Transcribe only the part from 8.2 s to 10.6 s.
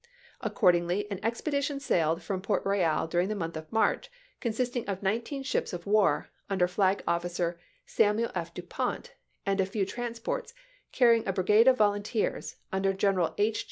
F. Du Pont, and a few transports,